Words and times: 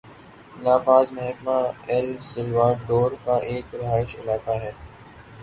لا 0.63 0.75
Paz 0.85 1.05
محکمہ 1.13 1.57
El 1.89 2.09
Salvador 2.21 3.11
کا 3.25 3.35
ایک 3.49 3.75
رہائشی 3.75 4.17
علاقہ 4.21 4.55
ہے 4.63 4.71